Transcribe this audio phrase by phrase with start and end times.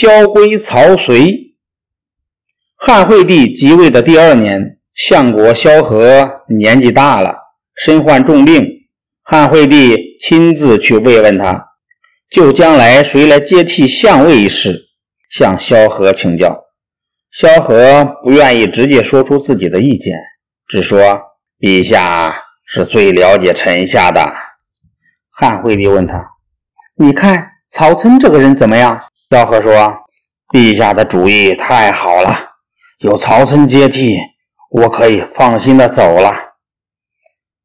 [0.00, 1.54] 萧规曹随。
[2.74, 7.36] 汉惠帝即位的第二年，相国萧何年纪大了，
[7.74, 8.66] 身患重病。
[9.22, 11.66] 汉惠帝亲自去慰问他，
[12.30, 14.86] 就将来谁来接替相位一事
[15.28, 16.58] 向萧何请教。
[17.30, 20.18] 萧何不愿意直接说出自己的意见，
[20.66, 21.20] 只说
[21.60, 24.32] ：“陛下是最了解臣下的。”
[25.28, 26.26] 汉惠帝问他
[26.96, 28.98] ：“你看曹参这个人怎么样？”
[29.30, 29.72] 萧何说
[30.52, 32.34] ：“陛下的主意太好了，
[32.98, 34.16] 有曹参接替，
[34.72, 36.34] 我可以放心的走了。”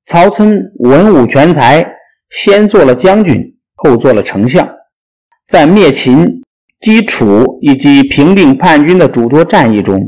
[0.05, 1.84] 曹参文武全才，
[2.30, 3.41] 先做了将军，
[3.74, 4.70] 后做了丞相，
[5.48, 6.44] 在灭秦。
[6.82, 10.00] 击楚以及平定叛军的诸多战役中，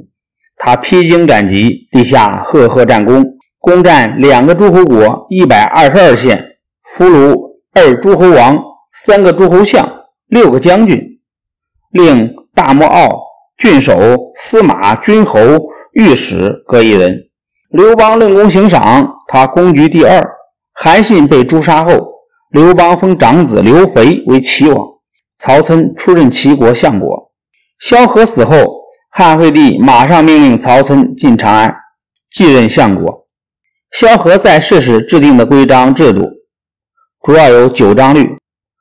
[0.58, 3.26] 他披荆斩棘，立下赫赫战功，
[3.58, 8.62] 攻占两个诸侯国一百二十二县，俘虏二诸侯王、
[8.92, 11.02] 三个诸侯相、六个将军，
[11.98, 13.10] 令大莫敖、
[13.58, 15.40] 郡守、司马、君侯、
[15.94, 17.24] 御史各一人。
[17.72, 20.26] 刘邦论功行赏，他功居第二。
[20.74, 22.08] 韩信被诛杀后，
[22.52, 24.88] 刘邦封长子刘肥为齐王。
[25.40, 27.32] 曹参出任齐国相国，
[27.80, 28.56] 萧何死后，
[29.12, 31.76] 汉惠帝马上命令曹参进长安
[32.32, 33.26] 继任相国。
[33.92, 36.28] 萧何在世时制定的规章制度
[37.24, 38.36] 主要有九章律，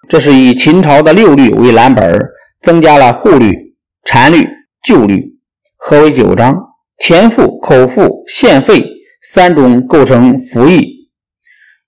[0.09, 2.21] 这是以秦朝的六律为蓝本，
[2.67, 4.45] 增加了户律、禅律、
[4.83, 5.23] 旧律，
[5.77, 6.61] 合为九章。
[6.99, 8.85] 田赋、口赋、县费
[9.23, 11.09] 三种构成服役。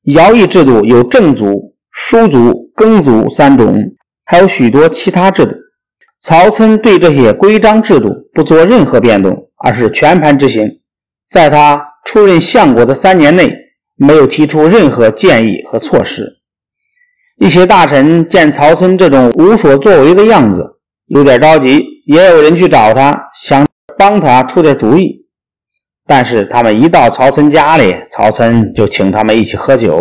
[0.04, 3.76] 徭役制度有正卒、书卒、耕卒三种。
[4.24, 5.56] 还有许多其他制度，
[6.20, 10.78] 曹参对这些规章制度不做任何变动，而是全盘执行。
[11.28, 13.52] 在他出任相国的三年内，
[13.96, 16.37] 没有提出任何建议和措施。
[17.40, 25.26] 一些大臣见曹参这种无所作为的样子，有点着急，也有人去找他，想帮他出点主意。
[26.06, 30.00] 但是他们一到曹参家里，曹参就请他们一起喝酒。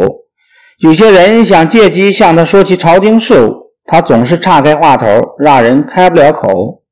[0.80, 3.68] 有些人想借机向他说起朝廷事务。
[3.90, 5.08] 他总是岔开话头，
[5.40, 6.84] 让人开不了口。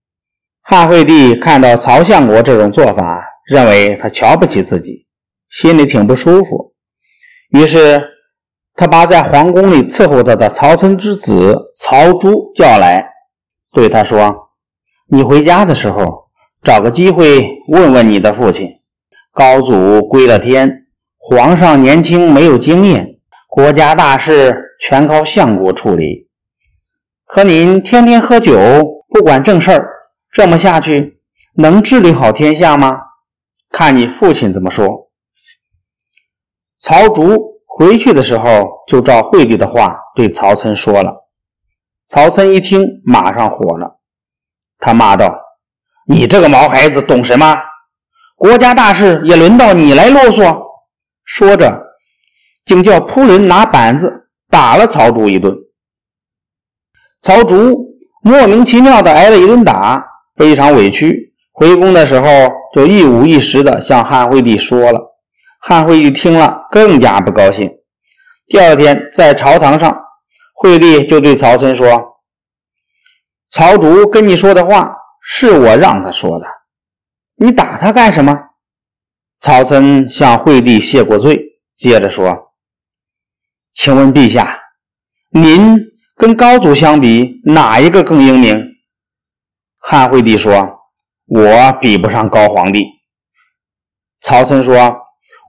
[0.61, 5.05] 汉惠帝看到曹相国这种做法，认为他瞧不起自己，
[5.49, 6.73] 心里挺不舒服。
[7.49, 8.01] 于是，
[8.75, 13.09] 他把在皇宫里伺候他的曹参之子曹朱叫来，
[13.71, 14.49] 对他说
[15.07, 16.27] ：“你回家的时候，
[16.61, 18.69] 找个机会问问你的父亲。
[19.31, 20.83] 高祖归了天，
[21.17, 26.29] 皇上年轻没有经验，国家大事全靠相国处理。”
[27.25, 28.53] 可您天天喝酒，
[29.09, 29.89] 不管正事儿，
[30.31, 31.21] 这么下去
[31.55, 32.99] 能治理好天下吗？
[33.71, 35.09] 看你父亲怎么说。
[36.79, 41.13] 曹竹回去的时候，就照惠帝的话对曹参说了。
[42.07, 43.99] 曹参一听，马上火了，
[44.79, 45.37] 他骂道
[46.07, 47.57] ：“你这个毛孩子懂什么？
[48.37, 50.57] 国家大事也轮到你来啰嗦？”
[51.25, 51.83] 说着，
[52.63, 55.53] 竟叫仆人拿板子打了曹竹一顿。
[57.23, 57.75] 曹竹
[58.21, 60.01] 莫名其妙的挨了一顿打，
[60.37, 61.33] 非常委屈。
[61.51, 62.27] 回宫的时候，
[62.73, 65.14] 就一五一十的向汉惠帝说了。
[65.67, 67.67] 汉惠帝听了，更加不高兴。
[68.45, 69.99] 第二天在朝堂上，
[70.53, 72.19] 惠帝就对曹参说
[73.49, 76.45] ：“曹竹跟你说的话，是我让他说的，
[77.37, 78.39] 你打他干什么？”
[79.41, 81.43] 曹参向惠帝谢过罪，
[81.75, 82.53] 接着说
[83.73, 84.59] ：“请问陛下，
[85.31, 85.79] 您？”
[86.15, 88.63] 跟高祖相比，哪一个更英明？
[89.79, 90.81] 汉惠帝说
[91.25, 92.85] ：“我比不上高皇帝。”
[94.21, 94.95] 曹参说：“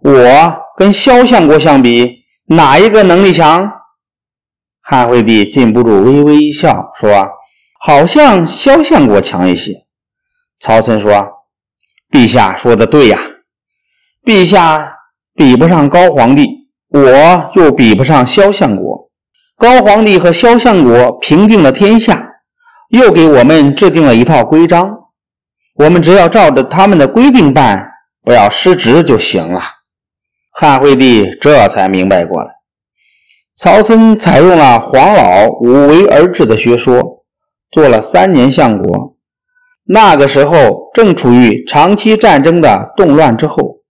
[0.07, 3.73] 我跟萧相国相比，哪一个能力强？”
[4.81, 7.29] 汉惠帝禁不住微微一笑，说
[7.85, 9.73] ：“好像萧相国强一些。”
[10.61, 11.29] 曹参说
[12.09, 13.19] ：“陛下说的对呀，
[14.25, 14.95] 陛下
[15.35, 16.47] 比不上高皇帝，
[16.91, 19.11] 我又比不上萧相国。”
[19.59, 22.31] 高皇帝和萧相国平定了天下，
[22.91, 24.97] 又给我们制定了一套规章，
[25.75, 27.91] 我们只要照着他们的规定办，
[28.23, 29.63] 不要失职就行了。
[30.59, 32.49] 汉惠帝这才明白过来。
[33.57, 37.25] 曹参采用了黄老五为而治的学说，
[37.71, 39.17] 做了三年相国。
[39.85, 43.81] 那个时候正处于长期战争的动乱之后，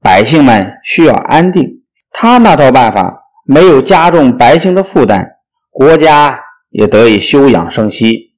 [0.00, 3.20] 百姓们需要安定，他那套办法。
[3.46, 5.32] 没有加重百姓的负担，
[5.70, 6.40] 国家
[6.70, 8.33] 也得以休养生息。